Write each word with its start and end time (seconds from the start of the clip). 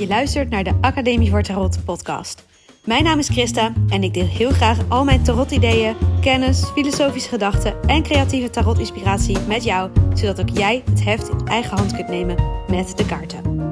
Je 0.00 0.06
luistert 0.06 0.50
naar 0.50 0.64
de 0.64 0.78
Academie 0.80 1.30
voor 1.30 1.42
Tarot 1.42 1.84
podcast. 1.84 2.46
Mijn 2.84 3.04
naam 3.04 3.18
is 3.18 3.28
Christa 3.28 3.72
en 3.88 4.02
ik 4.02 4.14
deel 4.14 4.26
heel 4.26 4.50
graag 4.50 4.88
al 4.88 5.04
mijn 5.04 5.22
tarot-ideeën, 5.22 5.96
kennis, 6.20 6.64
filosofische 6.64 7.28
gedachten 7.28 7.82
en 7.82 8.02
creatieve 8.02 8.50
tarot-inspiratie 8.50 9.38
met 9.38 9.64
jou, 9.64 9.90
zodat 10.14 10.40
ook 10.40 10.48
jij 10.48 10.82
het 10.90 11.04
heft 11.04 11.28
in 11.28 11.46
eigen 11.46 11.76
hand 11.76 11.94
kunt 11.94 12.08
nemen 12.08 12.36
met 12.68 12.96
de 12.96 13.06
kaarten. 13.06 13.70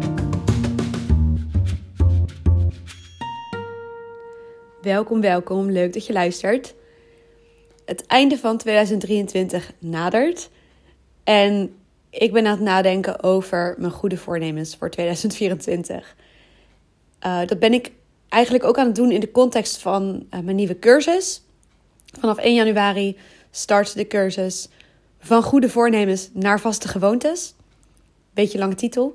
Welkom, 4.83 5.21
welkom. 5.21 5.71
Leuk 5.71 5.93
dat 5.93 6.07
je 6.07 6.13
luistert. 6.13 6.75
Het 7.85 8.07
einde 8.07 8.39
van 8.39 8.59
2023 8.59 9.73
nadert. 9.79 10.51
En 11.25 11.78
ik 12.11 12.33
ben 12.33 12.47
aan 12.47 12.53
het 12.53 12.61
nadenken 12.61 13.23
over 13.23 13.75
mijn 13.79 13.93
goede 13.93 14.17
voornemens 14.17 14.77
voor 14.77 14.91
2024. 14.91 16.17
Uh, 17.27 17.43
eh, 17.43 17.49
dat 17.49 17.59
ben 17.59 17.73
ik 17.73 17.93
eigenlijk 18.29 18.65
ook 18.65 18.79
aan 18.79 18.87
het 18.87 18.95
doen 18.95 19.11
in 19.11 19.21
de 19.21 19.31
context 19.31 19.79
van 19.79 20.27
uh, 20.31 20.41
mijn 20.41 20.57
nieuwe 20.57 20.79
cursus. 20.79 21.43
Vanaf 22.21 22.39
1 22.39 22.55
januari 22.55 23.17
start 23.51 23.95
de 23.95 24.07
cursus 24.07 24.69
van 25.19 25.43
goede 25.43 25.69
voornemens 25.69 26.31
naar 26.33 26.61
vaste 26.61 26.89
gewoontes. 26.89 27.55
Beetje 28.35 28.59
lange 28.59 28.75
titel. 28.75 29.15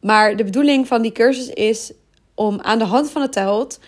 Maar 0.00 0.36
de 0.36 0.44
bedoeling 0.44 0.86
van 0.86 1.02
die 1.02 1.12
cursus 1.12 1.48
is 1.48 1.92
om 2.34 2.60
aan 2.60 2.78
de 2.78 2.84
hand 2.84 3.10
van 3.10 3.22
het 3.22 3.32
tarot 3.32 3.80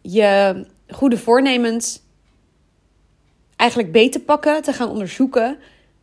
je 0.00 0.64
goede 0.88 1.18
voornemens 1.18 2.02
eigenlijk 3.56 3.92
beter 3.92 4.20
pakken, 4.20 4.62
te 4.62 4.72
gaan 4.72 4.88
onderzoeken 4.88 5.58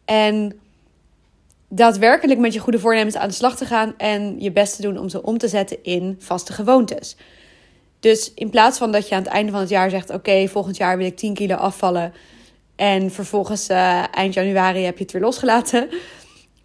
en 0.06 0.60
daadwerkelijk 1.74 2.40
met 2.40 2.54
je 2.54 2.60
goede 2.60 2.80
voornemens 2.80 3.16
aan 3.16 3.28
de 3.28 3.34
slag 3.34 3.58
te 3.58 3.66
gaan 3.66 3.94
en 3.98 4.40
je 4.40 4.52
best 4.52 4.76
te 4.76 4.82
doen 4.82 4.98
om 4.98 5.10
ze 5.10 5.24
om 5.24 5.38
te 5.38 5.48
zetten 5.48 5.84
in 5.84 6.16
vaste 6.20 6.54
gewoontes. 6.54 7.16
Dus 8.00 8.34
in 8.34 8.50
plaats 8.50 8.78
van 8.78 8.92
dat 8.92 9.10
je 9.10 9.16
aan 9.16 9.24
het 9.24 9.32
einde 9.32 9.52
van 9.52 9.60
het 9.60 9.70
jaar 9.70 9.90
zegt: 9.90 10.10
Oké, 10.10 10.48
volgend 10.48 10.78
jaar 10.78 10.98
wil 10.98 11.06
ik 11.06 11.18
10 11.18 11.34
kilo 11.34 11.56
afvallen. 11.56 12.14
En 12.76 13.12
vervolgens 13.12 13.70
uh, 13.70 14.04
eind 14.16 14.34
januari 14.34 14.84
heb 14.84 14.98
je 14.98 15.04
het 15.04 15.12
weer 15.12 15.22
losgelaten. 15.22 15.90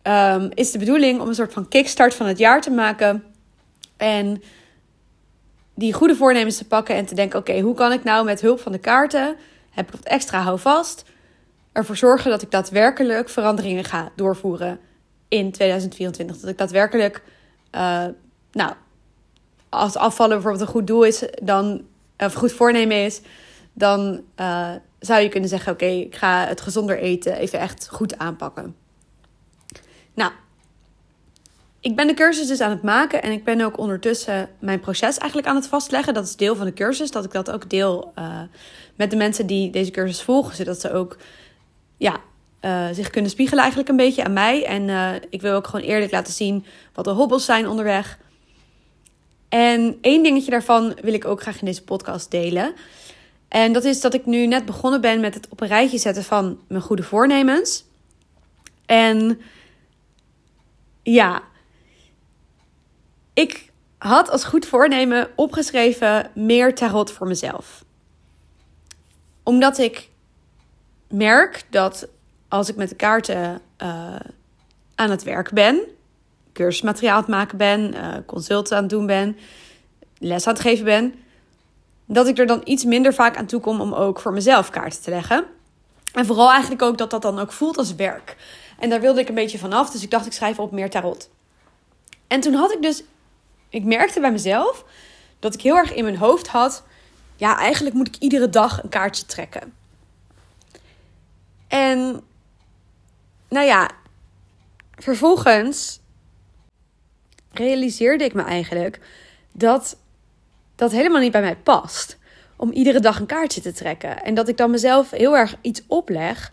Um, 0.02 0.50
is 0.62 0.70
de 0.70 0.78
bedoeling 0.78 1.20
om 1.20 1.28
een 1.28 1.34
soort 1.34 1.52
van 1.52 1.68
kickstart 1.68 2.14
van 2.14 2.26
het 2.26 2.38
jaar 2.38 2.60
te 2.60 2.70
maken. 2.70 3.24
En 3.96 4.42
die 5.74 5.92
goede 5.92 6.16
voornemens 6.16 6.56
te 6.56 6.66
pakken 6.66 6.94
en 6.94 7.06
te 7.06 7.14
denken: 7.14 7.38
Oké, 7.38 7.60
hoe 7.60 7.74
kan 7.74 7.92
ik 7.92 8.04
nou 8.04 8.24
met 8.24 8.40
hulp 8.40 8.60
van 8.60 8.72
de 8.72 8.78
kaarten, 8.78 9.36
heb 9.70 9.86
ik 9.86 9.92
wat 9.92 10.04
extra 10.04 10.40
houvast, 10.40 11.04
ervoor 11.72 11.96
zorgen 11.96 12.30
dat 12.30 12.42
ik 12.42 12.50
daadwerkelijk 12.50 13.28
veranderingen 13.28 13.84
ga 13.84 14.12
doorvoeren 14.16 14.80
in 15.36 15.52
2024. 15.52 16.36
Dat 16.38 16.50
ik 16.50 16.58
daadwerkelijk, 16.58 17.22
uh, 17.72 18.04
nou, 18.52 18.72
als 19.68 19.96
afvallen 19.96 20.34
bijvoorbeeld 20.34 20.62
een 20.62 20.74
goed 20.74 20.86
doel 20.86 21.04
is, 21.04 21.24
dan, 21.42 21.84
of 22.18 22.34
goed 22.34 22.52
voornemen 22.52 23.04
is, 23.04 23.20
dan 23.72 24.22
uh, 24.40 24.70
zou 24.98 25.20
je 25.20 25.28
kunnen 25.28 25.48
zeggen: 25.48 25.72
Oké, 25.72 25.86
ik 25.86 26.16
ga 26.16 26.46
het 26.46 26.60
gezonder 26.60 26.98
eten 26.98 27.36
even 27.36 27.58
echt 27.58 27.88
goed 27.88 28.18
aanpakken. 28.18 28.76
Nou, 30.14 30.32
ik 31.80 31.96
ben 31.96 32.06
de 32.06 32.14
cursus 32.14 32.46
dus 32.46 32.60
aan 32.60 32.70
het 32.70 32.82
maken 32.82 33.22
en 33.22 33.32
ik 33.32 33.44
ben 33.44 33.60
ook 33.60 33.78
ondertussen 33.78 34.48
mijn 34.58 34.80
proces 34.80 35.18
eigenlijk 35.18 35.48
aan 35.48 35.56
het 35.56 35.66
vastleggen. 35.66 36.14
Dat 36.14 36.24
is 36.24 36.36
deel 36.36 36.56
van 36.56 36.66
de 36.66 36.72
cursus, 36.72 37.10
dat 37.10 37.24
ik 37.24 37.32
dat 37.32 37.50
ook 37.50 37.70
deel 37.70 38.12
uh, 38.18 38.40
met 38.96 39.10
de 39.10 39.16
mensen 39.16 39.46
die 39.46 39.70
deze 39.70 39.90
cursus 39.90 40.22
volgen, 40.22 40.56
zodat 40.56 40.80
ze 40.80 40.92
ook 40.92 41.16
ja, 41.96 42.20
uh, 42.60 42.88
zich 42.92 43.10
kunnen 43.10 43.30
spiegelen 43.30 43.60
eigenlijk 43.60 43.90
een 43.90 43.96
beetje 43.96 44.24
aan 44.24 44.32
mij. 44.32 44.64
En 44.64 44.88
uh, 44.88 45.14
ik 45.30 45.40
wil 45.40 45.54
ook 45.54 45.66
gewoon 45.66 45.86
eerlijk 45.86 46.12
laten 46.12 46.32
zien 46.32 46.64
wat 46.94 47.04
de 47.04 47.10
hobbels 47.10 47.44
zijn 47.44 47.68
onderweg. 47.68 48.18
En 49.48 49.98
één 50.00 50.22
dingetje 50.22 50.50
daarvan 50.50 50.96
wil 51.02 51.14
ik 51.14 51.24
ook 51.24 51.40
graag 51.40 51.58
in 51.60 51.66
deze 51.66 51.84
podcast 51.84 52.30
delen. 52.30 52.74
En 53.48 53.72
dat 53.72 53.84
is 53.84 54.00
dat 54.00 54.14
ik 54.14 54.26
nu 54.26 54.46
net 54.46 54.64
begonnen 54.64 55.00
ben 55.00 55.20
met 55.20 55.34
het 55.34 55.48
op 55.48 55.60
een 55.60 55.68
rijtje 55.68 55.98
zetten 55.98 56.24
van 56.24 56.60
mijn 56.68 56.82
goede 56.82 57.02
voornemens. 57.02 57.84
En 58.86 59.40
ja, 61.02 61.42
ik 63.34 63.72
had 63.98 64.30
als 64.30 64.44
goed 64.44 64.66
voornemen 64.66 65.28
opgeschreven 65.36 66.30
meer 66.34 66.74
tarot 66.74 67.12
voor 67.12 67.26
mezelf. 67.26 67.84
Omdat 69.42 69.78
ik 69.78 70.08
merk 71.08 71.62
dat 71.70 72.08
als 72.48 72.68
ik 72.68 72.76
met 72.76 72.88
de 72.88 72.94
kaarten 72.94 73.60
uh, 73.82 74.14
aan 74.94 75.10
het 75.10 75.22
werk 75.22 75.50
ben, 75.50 75.80
cursusmateriaal 76.52 77.14
aan 77.14 77.20
het 77.20 77.30
maken 77.30 77.58
ben, 77.58 77.94
uh, 77.94 78.14
consulten 78.26 78.76
aan 78.76 78.82
het 78.82 78.90
doen 78.90 79.06
ben, 79.06 79.36
les 80.18 80.46
aan 80.46 80.52
het 80.52 80.62
geven 80.62 80.84
ben, 80.84 81.14
dat 82.04 82.26
ik 82.26 82.38
er 82.38 82.46
dan 82.46 82.60
iets 82.64 82.84
minder 82.84 83.14
vaak 83.14 83.36
aan 83.36 83.46
toe 83.46 83.60
kom 83.60 83.80
om 83.80 83.92
ook 83.92 84.20
voor 84.20 84.32
mezelf 84.32 84.70
kaarten 84.70 85.02
te 85.02 85.10
leggen. 85.10 85.44
En 86.12 86.26
vooral 86.26 86.50
eigenlijk 86.50 86.82
ook 86.82 86.98
dat 86.98 87.10
dat 87.10 87.22
dan 87.22 87.38
ook 87.38 87.52
voelt 87.52 87.76
als 87.76 87.94
werk. 87.94 88.36
En 88.78 88.90
daar 88.90 89.00
wilde 89.00 89.20
ik 89.20 89.28
een 89.28 89.34
beetje 89.34 89.58
vanaf, 89.58 89.90
dus 89.90 90.02
ik 90.02 90.10
dacht 90.10 90.26
ik 90.26 90.32
schrijf 90.32 90.58
op 90.58 90.72
meer 90.72 90.90
tarot. 90.90 91.30
En 92.26 92.40
toen 92.40 92.54
had 92.54 92.72
ik 92.72 92.82
dus, 92.82 93.02
ik 93.68 93.84
merkte 93.84 94.20
bij 94.20 94.32
mezelf 94.32 94.84
dat 95.38 95.54
ik 95.54 95.60
heel 95.60 95.76
erg 95.76 95.94
in 95.94 96.04
mijn 96.04 96.16
hoofd 96.16 96.48
had, 96.48 96.82
ja 97.36 97.58
eigenlijk 97.58 97.94
moet 97.94 98.06
ik 98.06 98.16
iedere 98.16 98.48
dag 98.48 98.82
een 98.82 98.88
kaartje 98.88 99.26
trekken. 99.26 99.72
En 101.68 102.20
nou 103.48 103.66
ja, 103.66 103.90
vervolgens 104.90 106.00
realiseerde 107.52 108.24
ik 108.24 108.34
me 108.34 108.42
eigenlijk 108.42 109.00
dat 109.52 109.96
dat 110.74 110.92
helemaal 110.92 111.20
niet 111.20 111.32
bij 111.32 111.40
mij 111.40 111.56
past. 111.56 112.18
Om 112.56 112.72
iedere 112.72 113.00
dag 113.00 113.18
een 113.20 113.26
kaartje 113.26 113.60
te 113.60 113.72
trekken. 113.72 114.22
En 114.22 114.34
dat 114.34 114.48
ik 114.48 114.56
dan 114.56 114.70
mezelf 114.70 115.10
heel 115.10 115.36
erg 115.36 115.56
iets 115.60 115.82
opleg. 115.86 116.52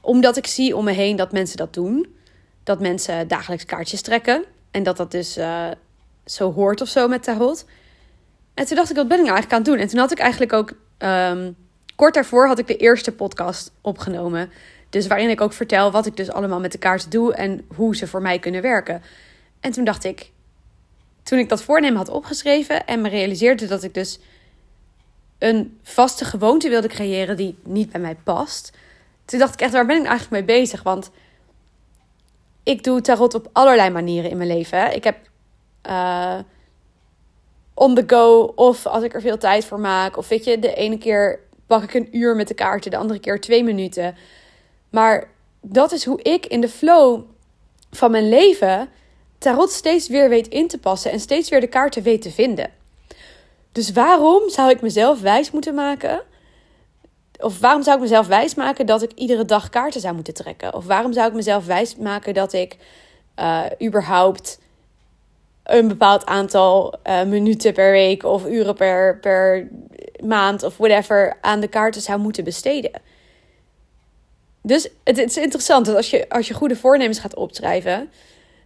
Omdat 0.00 0.36
ik 0.36 0.46
zie 0.46 0.76
om 0.76 0.84
me 0.84 0.92
heen 0.92 1.16
dat 1.16 1.32
mensen 1.32 1.56
dat 1.56 1.74
doen. 1.74 2.16
Dat 2.62 2.80
mensen 2.80 3.28
dagelijks 3.28 3.64
kaartjes 3.64 4.02
trekken. 4.02 4.44
En 4.70 4.82
dat 4.82 4.96
dat 4.96 5.10
dus 5.10 5.38
uh, 5.38 5.70
zo 6.24 6.52
hoort 6.52 6.80
of 6.80 6.88
zo 6.88 7.08
met 7.08 7.22
tarot. 7.22 7.64
En 8.54 8.66
toen 8.66 8.76
dacht 8.76 8.90
ik, 8.90 8.96
wat 8.96 9.08
ben 9.08 9.18
ik 9.18 9.24
nou 9.24 9.34
eigenlijk 9.34 9.52
aan 9.52 9.58
het 9.58 9.68
doen? 9.68 9.78
En 9.78 9.88
toen 9.88 10.00
had 10.00 10.12
ik 10.12 10.18
eigenlijk 10.18 10.52
ook... 10.52 10.72
Um, 10.98 11.56
kort 12.02 12.14
daarvoor 12.14 12.46
had 12.46 12.58
ik 12.58 12.66
de 12.66 12.76
eerste 12.76 13.12
podcast 13.12 13.72
opgenomen. 13.80 14.52
Dus 14.90 15.06
waarin 15.06 15.30
ik 15.30 15.40
ook 15.40 15.52
vertel 15.52 15.90
wat 15.90 16.06
ik 16.06 16.16
dus 16.16 16.30
allemaal 16.30 16.60
met 16.60 16.72
de 16.72 16.78
kaarten 16.78 17.10
doe 17.10 17.34
en 17.34 17.64
hoe 17.76 17.96
ze 17.96 18.06
voor 18.06 18.22
mij 18.22 18.38
kunnen 18.38 18.62
werken. 18.62 19.02
En 19.60 19.72
toen 19.72 19.84
dacht 19.84 20.04
ik, 20.04 20.30
toen 21.22 21.38
ik 21.38 21.48
dat 21.48 21.62
voornemen 21.62 21.96
had 21.96 22.08
opgeschreven 22.08 22.86
en 22.86 23.00
me 23.00 23.08
realiseerde 23.08 23.66
dat 23.66 23.82
ik 23.82 23.94
dus 23.94 24.18
een 25.38 25.78
vaste 25.82 26.24
gewoonte 26.24 26.68
wilde 26.68 26.88
creëren 26.88 27.36
die 27.36 27.58
niet 27.64 27.92
bij 27.92 28.00
mij 28.00 28.16
past. 28.24 28.72
Toen 29.24 29.38
dacht 29.38 29.54
ik 29.54 29.60
echt, 29.60 29.72
waar 29.72 29.86
ben 29.86 30.00
ik 30.00 30.06
eigenlijk 30.06 30.46
mee 30.46 30.58
bezig? 30.58 30.82
Want 30.82 31.10
ik 32.62 32.84
doe 32.84 33.00
tarot 33.00 33.34
op 33.34 33.48
allerlei 33.52 33.90
manieren 33.90 34.30
in 34.30 34.36
mijn 34.36 34.56
leven. 34.56 34.94
Ik 34.94 35.04
heb 35.04 35.16
uh, 35.86 36.38
on 37.74 37.94
the 37.94 38.04
go 38.06 38.52
of 38.54 38.86
als 38.86 39.02
ik 39.02 39.14
er 39.14 39.20
veel 39.20 39.38
tijd 39.38 39.64
voor 39.64 39.80
maak. 39.80 40.16
Of 40.16 40.28
weet 40.28 40.44
je, 40.44 40.58
de 40.58 40.74
ene 40.74 40.98
keer 40.98 41.50
pak 41.78 41.82
ik 41.82 41.94
een 41.94 42.16
uur 42.16 42.36
met 42.36 42.48
de 42.48 42.54
kaarten, 42.54 42.90
de 42.90 42.96
andere 42.96 43.20
keer 43.20 43.40
twee 43.40 43.64
minuten. 43.64 44.14
Maar 44.90 45.28
dat 45.60 45.92
is 45.92 46.04
hoe 46.04 46.22
ik 46.22 46.46
in 46.46 46.60
de 46.60 46.68
flow 46.68 47.22
van 47.90 48.10
mijn 48.10 48.28
leven 48.28 48.88
tarot 49.38 49.70
steeds 49.70 50.08
weer 50.08 50.28
weet 50.28 50.48
in 50.48 50.68
te 50.68 50.78
passen 50.78 51.10
en 51.10 51.20
steeds 51.20 51.48
weer 51.48 51.60
de 51.60 51.66
kaarten 51.66 52.02
weet 52.02 52.22
te 52.22 52.30
vinden. 52.30 52.70
Dus 53.72 53.92
waarom 53.92 54.50
zou 54.50 54.70
ik 54.70 54.80
mezelf 54.80 55.20
wijs 55.20 55.50
moeten 55.50 55.74
maken? 55.74 56.22
Of 57.38 57.60
waarom 57.60 57.82
zou 57.82 57.96
ik 57.96 58.02
mezelf 58.02 58.26
wijs 58.26 58.54
maken 58.54 58.86
dat 58.86 59.02
ik 59.02 59.12
iedere 59.12 59.44
dag 59.44 59.68
kaarten 59.68 60.00
zou 60.00 60.14
moeten 60.14 60.34
trekken? 60.34 60.74
Of 60.74 60.86
waarom 60.86 61.12
zou 61.12 61.28
ik 61.28 61.34
mezelf 61.34 61.66
wijs 61.66 61.96
maken 61.96 62.34
dat 62.34 62.52
ik 62.52 62.76
uh, 63.38 63.64
überhaupt 63.82 64.58
een 65.62 65.88
bepaald 65.88 66.26
aantal 66.26 66.94
uh, 67.06 67.22
minuten 67.22 67.72
per 67.72 67.90
week 67.90 68.24
of 68.24 68.46
uren 68.46 68.74
per, 68.74 69.18
per 69.18 69.68
maand 70.22 70.62
of 70.62 70.76
whatever 70.76 71.36
aan 71.40 71.60
de 71.60 71.68
kaarten 71.68 72.02
zou 72.02 72.20
moeten 72.20 72.44
besteden? 72.44 72.90
Dus 74.62 74.88
het, 75.04 75.18
is 75.18 75.36
interessant 75.36 75.86
dat 75.86 75.96
als 75.96 76.10
je, 76.10 76.28
als 76.28 76.48
je 76.48 76.54
goede 76.54 76.76
voornemens 76.76 77.18
gaat 77.18 77.34
opschrijven, 77.34 78.10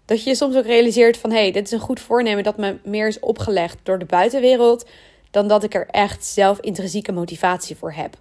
dat 0.04 0.24
je 0.24 0.34
soms 0.34 0.56
ook 0.56 0.64
realiseert 0.64 1.16
van 1.16 1.30
hé, 1.30 1.40
hey, 1.40 1.52
dit 1.52 1.64
is 1.64 1.72
een 1.72 1.80
goed 1.80 2.00
voornemen 2.00 2.44
dat 2.44 2.56
me 2.56 2.78
meer 2.84 3.06
is 3.06 3.20
opgelegd 3.20 3.78
door 3.82 3.98
de 3.98 4.04
buitenwereld, 4.04 4.88
dan 5.30 5.48
dat 5.48 5.62
ik 5.62 5.74
er 5.74 5.86
echt 5.90 6.24
zelf 6.24 6.60
intrinsieke 6.60 7.12
motivatie 7.12 7.76
voor 7.76 7.92
heb. 7.92 8.16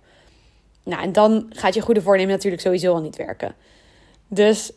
Nou, 0.83 1.03
en 1.03 1.11
dan 1.11 1.45
gaat 1.49 1.73
je 1.73 1.81
goede 1.81 2.01
voornemen 2.01 2.31
natuurlijk 2.31 2.61
sowieso 2.61 2.93
al 2.93 3.01
niet 3.01 3.15
werken. 3.15 3.55
Dus 4.27 4.71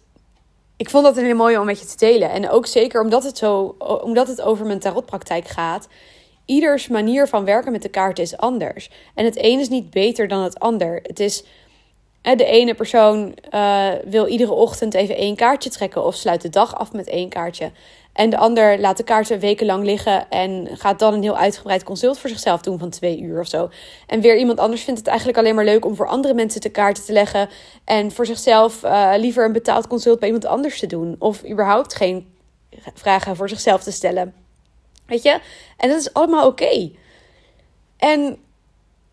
ik 0.77 0.91
vond 0.91 1.05
dat 1.05 1.17
een 1.17 1.23
hele 1.23 1.35
mooie 1.35 1.61
om 1.61 1.67
met 1.67 1.81
je 1.81 1.87
te 1.87 1.97
delen. 1.97 2.31
En 2.31 2.51
ook 2.51 2.67
zeker 2.67 3.03
omdat 3.03 3.25
het, 3.25 3.39
zo, 3.39 3.77
omdat 4.03 4.29
het 4.29 4.41
over 4.41 4.67
mijn 4.67 4.79
tarotpraktijk 4.79 5.49
gaat. 5.49 5.89
Ieders 6.49 6.89
manier 6.89 7.29
van 7.29 7.45
werken 7.45 7.73
met 7.73 7.83
de 7.83 7.89
kaarten 7.89 8.25
is 8.25 8.37
anders. 8.37 8.91
En 9.15 9.25
het 9.25 9.37
een 9.37 9.61
is 9.61 9.69
niet 9.69 9.91
beter 9.91 10.29
dan 10.29 10.43
het 10.43 10.59
ander. 10.59 11.01
Het 11.03 11.21
is 11.21 11.45
De 12.23 12.45
ene 12.45 12.75
persoon 12.75 13.35
uh, 13.55 13.89
wil 14.05 14.27
iedere 14.27 14.53
ochtend 14.53 14.95
even 14.95 15.17
één 15.17 15.37
kaartje 15.37 15.71
trekken 15.71 16.05
of 16.05 16.15
sluit 16.15 16.41
de 16.41 16.49
dag 16.49 16.75
af 16.75 16.93
met 16.93 17.09
één 17.09 17.29
kaartje. 17.29 17.71
En 18.13 18.31
de 18.31 18.37
ander 18.37 18.81
laat 18.81 18.97
de 18.97 19.03
kaarten 19.03 19.39
wekenlang 19.39 19.85
liggen 19.85 20.31
en 20.31 20.69
gaat 20.73 20.99
dan 20.99 21.15
een 21.15 21.23
heel 21.23 21.37
uitgebreid 21.37 21.83
consult 21.83 22.19
voor 22.19 22.31
zichzelf 22.31 22.61
doen 22.61 22.79
van 22.79 22.91
twee 22.91 23.21
uur 23.21 23.41
of 23.41 23.49
zo. 23.49 23.71
En 24.07 24.21
weer 24.21 24.39
iemand 24.39 24.59
anders 24.59 24.83
vindt 24.83 24.99
het 24.99 25.09
eigenlijk 25.09 25.39
alleen 25.39 25.55
maar 25.55 25.65
leuk 25.65 25.85
om 25.85 25.97
voor 25.97 26.07
andere 26.07 26.35
mensen 26.35 26.61
de 26.61 26.71
kaarten 26.71 27.05
te 27.05 27.13
leggen. 27.13 27.49
En 27.85 28.13
voor 28.13 28.27
zichzelf 28.27 28.85
uh, 28.85 29.13
liever 29.17 29.45
een 29.45 29.53
betaald 29.53 29.87
consult 29.87 30.19
bij 30.19 30.29
iemand 30.29 30.47
anders 30.47 30.79
te 30.79 30.87
doen. 30.87 31.17
Of 31.19 31.45
überhaupt 31.51 31.95
geen 31.95 32.27
vragen 32.95 33.37
voor 33.37 33.49
zichzelf 33.49 33.83
te 33.83 33.93
stellen. 33.93 34.48
Weet 35.09 35.23
je? 35.23 35.41
En 35.77 35.89
dat 35.89 35.99
is 35.99 36.13
allemaal 36.13 36.47
oké. 36.47 36.91
En 37.97 38.39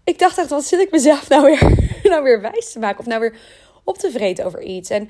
ik 0.04 0.20
dacht 0.20 0.38
echt, 0.38 0.50
wat 0.50 0.66
zit 0.66 0.80
ik 0.80 0.92
mezelf 0.92 1.30
nou 1.30 1.44
weer, 1.44 1.90
nou 2.12 2.24
weer 2.24 2.42
wijs 2.42 2.72
te 2.72 2.80
maken? 2.80 3.00
Of 3.00 3.06
nou 3.06 3.20
weer 3.20 3.40
op 3.84 3.98
te 3.98 4.12
vreten 4.12 4.46
over 4.46 4.62
iets. 4.62 4.90
En 4.90 5.10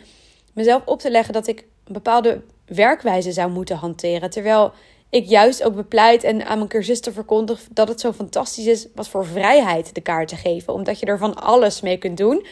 mezelf 0.54 0.86
op 0.86 1.00
te 1.00 1.12
leggen 1.12 1.34
dat 1.34 1.48
ik 1.48 1.60
een 1.60 1.94
bepaalde 1.94 2.42
werkwijze 2.66 3.32
zou 3.32 3.52
moeten 3.52 3.76
hanteren. 3.76 4.30
Terwijl 4.30 4.74
ik 5.10 5.26
juist 5.26 5.64
ook 5.64 5.76
bepleit 5.76 6.24
en 6.24 6.46
aan 6.46 6.58
mijn 6.58 6.70
cursisten 6.70 7.14
verkondig 7.14 7.68
dat 7.72 7.88
het 7.88 8.00
zo 8.00 8.14
fantastisch 8.14 8.66
is 8.66 8.88
wat 8.96 9.08
voor 9.08 9.26
vrijheid 9.26 9.96
de 9.96 10.02
kaarten 10.02 10.38
geven. 10.38 10.74
Omdat 10.74 11.00
je 11.00 11.06
er 11.06 11.18
van 11.18 11.36
alles 11.36 11.82
mee 11.82 11.98
kunt 11.98 12.18
doen. 12.18 12.46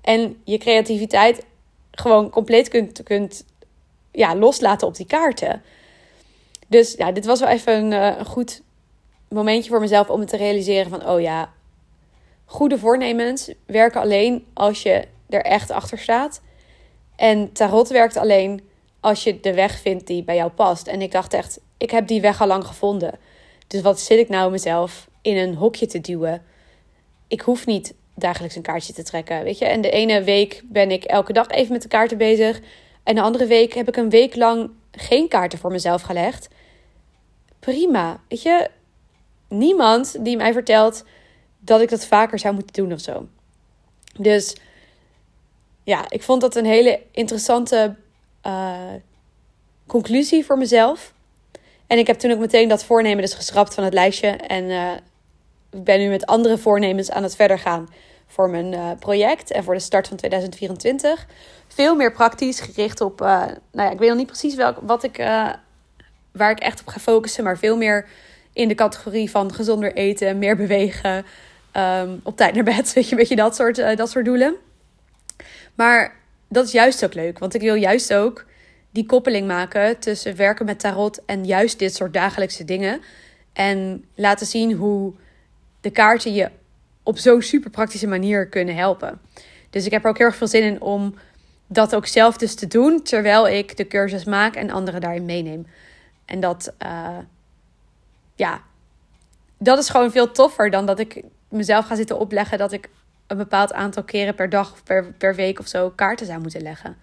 En 0.00 0.40
je 0.44 0.58
creativiteit 0.58 1.44
gewoon 1.90 2.30
compleet 2.30 2.68
kunt, 2.68 3.02
kunt 3.02 3.44
ja, 4.12 4.36
loslaten 4.36 4.86
op 4.86 4.96
die 4.96 5.06
kaarten. 5.06 5.62
Dus 6.66 6.94
ja, 6.94 7.12
dit 7.12 7.26
was 7.26 7.40
wel 7.40 7.48
even 7.48 7.74
een, 7.74 7.92
eh, 7.92 8.24
goed 8.24 8.62
momentje 9.28 9.70
voor 9.70 9.80
mezelf 9.80 10.10
om 10.10 10.18
me 10.18 10.24
te 10.24 10.36
realiseren 10.36 10.90
van, 10.90 11.08
oh 11.08 11.20
ja, 11.20 11.52
goede 12.44 12.78
voornemens 12.78 13.50
werken 13.66 14.00
alleen 14.00 14.46
als 14.54 14.82
je 14.82 15.04
er 15.28 15.42
echt 15.42 15.70
achter 15.70 15.98
staat. 15.98 16.40
En 17.16 17.52
tarot 17.52 17.88
werkt 17.88 18.16
alleen 18.16 18.60
als 19.00 19.24
je 19.24 19.40
de 19.40 19.54
weg 19.54 19.80
vindt 19.80 20.06
die 20.06 20.24
bij 20.24 20.36
jou 20.36 20.50
past. 20.50 20.86
En 20.86 21.02
ik 21.02 21.12
dacht 21.12 21.34
echt, 21.34 21.60
ik 21.76 21.90
heb 21.90 22.06
die 22.06 22.20
weg 22.20 22.40
al 22.40 22.46
lang 22.46 22.66
gevonden. 22.66 23.18
Dus 23.66 23.80
wat 23.80 24.00
zit 24.00 24.18
ik 24.18 24.28
nou 24.28 24.50
mezelf 24.50 25.08
in 25.22 25.36
een 25.36 25.54
hokje 25.54 25.86
te 25.86 26.00
duwen? 26.00 26.42
Ik 27.28 27.40
hoef 27.40 27.66
niet 27.66 27.94
dagelijks 28.14 28.56
een 28.56 28.62
kaartje 28.62 28.92
te 28.92 29.02
trekken, 29.02 29.42
weet 29.42 29.58
je. 29.58 29.64
En 29.64 29.80
de 29.80 29.90
ene 29.90 30.22
week 30.22 30.62
ben 30.64 30.90
ik 30.90 31.04
elke 31.04 31.32
dag 31.32 31.48
even 31.48 31.72
met 31.72 31.82
de 31.82 31.88
kaarten 31.88 32.18
bezig. 32.18 32.60
En 33.02 33.14
de 33.14 33.20
andere 33.20 33.46
week 33.46 33.74
heb 33.74 33.88
ik 33.88 33.96
een 33.96 34.10
week 34.10 34.36
lang 34.36 34.70
geen 34.96 35.28
kaarten 35.28 35.58
voor 35.58 35.70
mezelf 35.70 36.02
gelegd. 36.02 36.48
Prima, 37.58 38.20
weet 38.28 38.42
je. 38.42 38.70
Niemand 39.48 40.24
die 40.24 40.36
mij 40.36 40.52
vertelt 40.52 41.04
dat 41.58 41.80
ik 41.80 41.88
dat 41.88 42.06
vaker 42.06 42.38
zou 42.38 42.54
moeten 42.54 42.74
doen 42.74 42.92
of 42.92 43.00
zo. 43.00 43.28
Dus 44.18 44.56
ja, 45.84 46.04
ik 46.08 46.22
vond 46.22 46.40
dat 46.40 46.56
een 46.56 46.64
hele 46.64 47.02
interessante 47.10 47.94
uh, 48.46 48.92
conclusie 49.86 50.44
voor 50.44 50.58
mezelf. 50.58 51.12
En 51.86 51.98
ik 51.98 52.06
heb 52.06 52.18
toen 52.18 52.30
ook 52.30 52.38
meteen 52.38 52.68
dat 52.68 52.84
voornemen 52.84 53.22
dus 53.22 53.34
geschrapt 53.34 53.74
van 53.74 53.84
het 53.84 53.94
lijstje. 53.94 54.28
En 54.28 54.64
uh, 54.64 54.92
ik 55.70 55.84
ben 55.84 55.98
nu 55.98 56.08
met 56.08 56.26
andere 56.26 56.58
voornemens 56.58 57.10
aan 57.10 57.22
het 57.22 57.36
verder 57.36 57.58
gaan 57.58 57.88
voor 58.26 58.50
mijn 58.50 58.72
uh, 58.72 58.90
project 58.98 59.50
en 59.50 59.64
voor 59.64 59.74
de 59.74 59.80
start 59.80 60.08
van 60.08 60.16
2024. 60.16 61.26
Veel 61.68 61.94
meer 61.94 62.12
praktisch, 62.12 62.60
gericht 62.60 63.00
op, 63.00 63.20
nou 63.20 63.58
ja, 63.72 63.90
ik 63.90 63.98
weet 63.98 64.08
nog 64.08 64.18
niet 64.18 64.26
precies 64.26 64.54
welk, 64.54 64.78
wat 64.82 65.02
ik, 65.02 65.16
waar 66.32 66.50
ik 66.50 66.58
echt 66.58 66.80
op 66.80 66.88
ga 66.88 67.00
focussen, 67.00 67.44
maar 67.44 67.58
veel 67.58 67.76
meer 67.76 68.08
in 68.52 68.68
de 68.68 68.74
categorie 68.74 69.30
van 69.30 69.54
gezonder 69.54 69.94
eten, 69.94 70.38
meer 70.38 70.56
bewegen, 70.56 71.24
um, 71.72 72.20
op 72.22 72.36
tijd 72.36 72.54
naar 72.54 72.64
bed, 72.64 72.92
weet 73.10 73.28
je, 73.28 73.36
dat 73.36 73.56
soort, 73.56 73.96
dat 73.96 74.10
soort 74.10 74.24
doelen. 74.24 74.56
Maar 75.74 76.16
dat 76.48 76.66
is 76.66 76.72
juist 76.72 77.04
ook 77.04 77.14
leuk, 77.14 77.38
want 77.38 77.54
ik 77.54 77.60
wil 77.60 77.74
juist 77.74 78.14
ook 78.14 78.44
die 78.90 79.06
koppeling 79.06 79.46
maken 79.46 79.98
tussen 79.98 80.36
werken 80.36 80.66
met 80.66 80.80
tarot 80.80 81.24
en 81.24 81.44
juist 81.44 81.78
dit 81.78 81.94
soort 81.94 82.12
dagelijkse 82.12 82.64
dingen. 82.64 83.00
En 83.52 84.04
laten 84.14 84.46
zien 84.46 84.72
hoe 84.72 85.12
de 85.80 85.90
kaarten 85.90 86.34
je 86.34 86.50
op 87.06 87.18
zo'n 87.18 87.42
super 87.42 87.70
praktische 87.70 88.06
manier 88.06 88.48
kunnen 88.48 88.76
helpen. 88.76 89.20
Dus 89.70 89.86
ik 89.86 89.90
heb 89.90 90.04
er 90.04 90.10
ook 90.10 90.18
heel 90.18 90.26
erg 90.26 90.36
veel 90.36 90.46
zin 90.46 90.62
in 90.62 90.80
om 90.80 91.14
dat 91.66 91.94
ook 91.94 92.06
zelf 92.06 92.36
dus 92.36 92.54
te 92.54 92.66
doen 92.66 93.02
terwijl 93.02 93.48
ik 93.48 93.76
de 93.76 93.86
cursus 93.86 94.24
maak 94.24 94.54
en 94.54 94.70
anderen 94.70 95.00
daarin 95.00 95.24
meeneem. 95.24 95.66
En 96.24 96.40
dat, 96.40 96.74
uh, 96.84 97.18
ja, 98.34 98.60
dat 99.58 99.78
is 99.78 99.88
gewoon 99.88 100.10
veel 100.10 100.30
toffer 100.30 100.70
dan 100.70 100.86
dat 100.86 100.98
ik 100.98 101.22
mezelf 101.48 101.86
ga 101.86 101.94
zitten 101.94 102.18
opleggen 102.18 102.58
dat 102.58 102.72
ik 102.72 102.88
een 103.26 103.36
bepaald 103.36 103.72
aantal 103.72 104.04
keren 104.04 104.34
per 104.34 104.48
dag 104.48 104.72
of 104.72 104.82
per, 104.82 105.12
per 105.12 105.34
week 105.34 105.58
of 105.58 105.66
zo 105.66 105.90
kaarten 105.90 106.26
zou 106.26 106.40
moeten 106.40 106.62
leggen. 106.62 106.96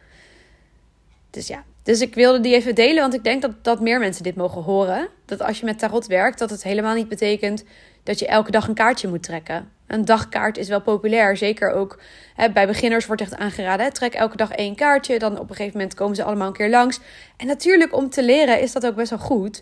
Dus 1.29 1.47
ja, 1.47 1.63
dus 1.83 2.01
ik 2.01 2.15
wilde 2.15 2.39
die 2.39 2.55
even 2.55 2.75
delen, 2.75 3.01
want 3.01 3.13
ik 3.13 3.23
denk 3.23 3.41
dat, 3.41 3.63
dat 3.63 3.81
meer 3.81 3.99
mensen 3.99 4.23
dit 4.23 4.35
mogen 4.35 4.61
horen. 4.61 5.07
Dat 5.25 5.41
als 5.41 5.59
je 5.59 5.65
met 5.65 5.79
tarot 5.79 6.07
werkt, 6.07 6.39
dat 6.39 6.49
het 6.49 6.63
helemaal 6.63 6.95
niet 6.95 7.09
betekent 7.09 7.63
dat 8.03 8.19
je 8.19 8.27
elke 8.27 8.51
dag 8.51 8.67
een 8.67 8.73
kaartje 8.73 9.07
moet 9.07 9.23
trekken. 9.23 9.71
Een 9.93 10.05
dagkaart 10.05 10.57
is 10.57 10.67
wel 10.67 10.81
populair, 10.81 11.37
zeker 11.37 11.71
ook 11.71 11.99
hè, 12.35 12.51
bij 12.51 12.67
beginners 12.67 13.05
wordt 13.05 13.21
echt 13.21 13.35
aangeraden. 13.35 13.93
Trek 13.93 14.13
elke 14.13 14.37
dag 14.37 14.51
één 14.51 14.75
kaartje, 14.75 15.19
dan 15.19 15.39
op 15.39 15.49
een 15.49 15.55
gegeven 15.55 15.77
moment 15.77 15.95
komen 15.95 16.15
ze 16.15 16.23
allemaal 16.23 16.47
een 16.47 16.53
keer 16.53 16.69
langs. 16.69 16.99
En 17.37 17.47
natuurlijk 17.47 17.95
om 17.95 18.09
te 18.09 18.23
leren 18.23 18.61
is 18.61 18.71
dat 18.71 18.85
ook 18.85 18.95
best 18.95 19.09
wel 19.09 19.19
goed. 19.19 19.57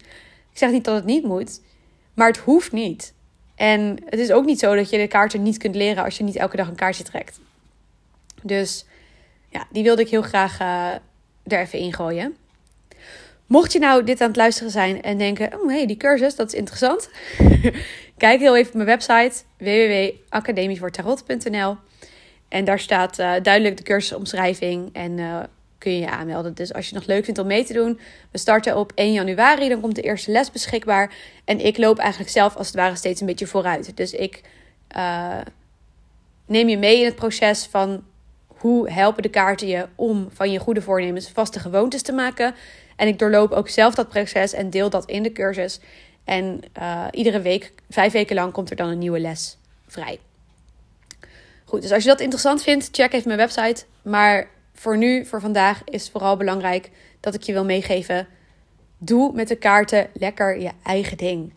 Ik 0.51 0.57
zeg 0.57 0.71
niet 0.71 0.83
dat 0.83 0.95
het 0.95 1.05
niet 1.05 1.23
moet, 1.23 1.61
maar 2.13 2.27
het 2.27 2.37
hoeft 2.37 2.71
niet. 2.71 3.13
En 3.55 3.97
het 4.05 4.19
is 4.19 4.31
ook 4.31 4.45
niet 4.45 4.59
zo 4.59 4.75
dat 4.75 4.89
je 4.89 4.97
de 4.97 5.07
kaarten 5.07 5.43
niet 5.43 5.57
kunt 5.57 5.75
leren 5.75 6.03
als 6.03 6.17
je 6.17 6.23
niet 6.23 6.35
elke 6.35 6.57
dag 6.57 6.67
een 6.67 6.75
kaartje 6.75 7.03
trekt. 7.03 7.39
Dus 8.41 8.85
ja, 9.49 9.65
die 9.71 9.83
wilde 9.83 10.01
ik 10.01 10.09
heel 10.09 10.21
graag 10.21 10.59
uh, 10.61 10.91
er 11.43 11.59
even 11.59 11.79
ingooien. 11.79 12.35
Mocht 13.51 13.73
je 13.73 13.79
nou 13.79 14.03
dit 14.03 14.21
aan 14.21 14.27
het 14.27 14.35
luisteren 14.35 14.71
zijn 14.71 15.01
en 15.01 15.17
denken: 15.17 15.53
oh 15.53 15.67
hey, 15.67 15.85
die 15.85 15.97
cursus, 15.97 16.35
dat 16.35 16.47
is 16.47 16.53
interessant. 16.53 17.09
Kijk 18.17 18.39
heel 18.39 18.57
even 18.57 18.67
op 18.67 18.73
mijn 18.73 18.87
website 18.87 19.43
www.academievoortarot.nl. 19.57 21.75
En 22.47 22.65
daar 22.65 22.79
staat 22.79 23.19
uh, 23.19 23.33
duidelijk 23.41 23.77
de 23.77 23.83
cursusomschrijving 23.83 24.89
en 24.93 25.17
uh, 25.17 25.39
kun 25.77 25.91
je 25.91 25.99
je 25.99 26.09
aanmelden. 26.09 26.53
Dus 26.53 26.73
als 26.73 26.89
je 26.89 26.95
het 26.95 26.99
nog 26.99 27.07
leuk 27.15 27.25
vindt 27.25 27.39
om 27.39 27.47
mee 27.47 27.63
te 27.63 27.73
doen, 27.73 27.99
we 28.31 28.37
starten 28.37 28.77
op 28.77 28.91
1 28.95 29.13
januari. 29.13 29.69
Dan 29.69 29.81
komt 29.81 29.95
de 29.95 30.01
eerste 30.01 30.31
les 30.31 30.51
beschikbaar. 30.51 31.13
En 31.45 31.65
ik 31.65 31.77
loop 31.77 31.97
eigenlijk 31.97 32.31
zelf 32.31 32.55
als 32.55 32.67
het 32.67 32.75
ware 32.75 32.95
steeds 32.95 33.21
een 33.21 33.27
beetje 33.27 33.47
vooruit. 33.47 33.97
Dus 33.97 34.13
ik 34.13 34.41
uh, 34.97 35.37
neem 36.45 36.69
je 36.69 36.77
mee 36.77 36.99
in 36.99 37.05
het 37.05 37.15
proces 37.15 37.65
van 37.65 38.03
hoe 38.47 38.89
helpen 38.89 39.23
de 39.23 39.29
kaarten 39.29 39.67
je 39.67 39.87
om 39.95 40.29
van 40.33 40.51
je 40.51 40.59
goede 40.59 40.81
voornemens 40.81 41.31
vaste 41.31 41.59
gewoontes 41.59 42.01
te 42.01 42.11
maken. 42.11 42.55
En 43.01 43.07
ik 43.07 43.19
doorloop 43.19 43.51
ook 43.51 43.69
zelf 43.69 43.95
dat 43.95 44.09
proces 44.09 44.53
en 44.53 44.69
deel 44.69 44.89
dat 44.89 45.05
in 45.05 45.23
de 45.23 45.31
cursus. 45.31 45.79
En 46.23 46.61
uh, 46.79 47.05
iedere 47.11 47.41
week, 47.41 47.71
vijf 47.89 48.11
weken 48.11 48.35
lang, 48.35 48.53
komt 48.53 48.69
er 48.69 48.75
dan 48.75 48.89
een 48.89 48.97
nieuwe 48.97 49.19
les 49.19 49.57
vrij. 49.87 50.19
Goed, 51.65 51.81
dus 51.81 51.91
als 51.91 52.03
je 52.03 52.09
dat 52.09 52.19
interessant 52.19 52.63
vindt, 52.63 52.89
check 52.91 53.13
even 53.13 53.27
mijn 53.27 53.39
website. 53.39 53.85
Maar 54.01 54.47
voor 54.73 54.97
nu, 54.97 55.25
voor 55.25 55.41
vandaag, 55.41 55.81
is 55.85 56.09
vooral 56.09 56.37
belangrijk 56.37 56.89
dat 57.19 57.33
ik 57.33 57.41
je 57.41 57.53
wil 57.53 57.65
meegeven. 57.65 58.27
Doe 58.97 59.33
met 59.33 59.47
de 59.47 59.55
kaarten 59.55 60.07
lekker 60.13 60.59
je 60.59 60.71
eigen 60.83 61.17
ding. 61.17 61.53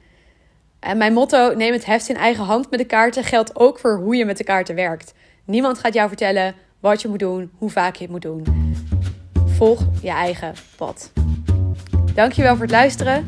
En 0.81 0.99
mijn 0.99 1.13
motto, 1.13 1.55
neem 1.55 1.73
het 1.73 1.85
heft 1.85 2.09
in 2.09 2.17
eigen 2.17 2.45
hand 2.45 2.71
met 2.71 2.79
de 2.79 2.87
kaarten, 2.87 3.25
geldt 3.25 3.57
ook 3.57 3.79
voor 3.79 3.97
hoe 3.97 4.17
je 4.17 4.25
met 4.25 4.37
de 4.37 4.45
kaarten 4.45 4.75
werkt. 4.75 5.15
Niemand 5.45 5.79
gaat 5.79 5.95
jou 5.95 6.09
vertellen 6.09 6.55
wat 6.81 7.03
je 7.03 7.09
moet 7.09 7.19
doen, 7.19 7.51
hoe 7.59 7.71
vaak 7.71 7.97
je 7.97 8.03
het 8.03 8.13
moet 8.13 8.23
doen. 8.23 8.75
Volg 9.47 9.81
je 10.03 10.11
eigen 10.11 10.55
pad. 10.77 11.13
Dankjewel 12.15 12.53
voor 12.53 12.63
het 12.63 12.71
luisteren 12.71 13.27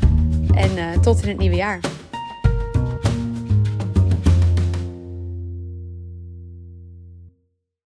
en 0.55 0.71
uh, 0.77 0.99
tot 1.03 1.23
in 1.23 1.29
het 1.29 1.39
nieuwe 1.39 1.57
jaar. 1.57 1.81